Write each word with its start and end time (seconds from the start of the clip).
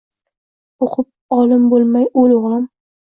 O’qib 0.87 1.05
olim 1.39 1.69
bo’lmay 1.75 2.09
o’l, 2.23 2.35
o’g’lim 2.39 2.65